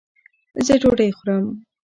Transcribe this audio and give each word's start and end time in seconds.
زۀ 0.65 0.75
ډوډۍ 0.81 1.09
خورم 1.17 1.45